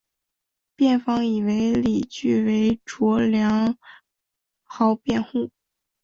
[0.75, 3.77] 辩方以为理据为卓良
[4.63, 5.51] 豪辩护。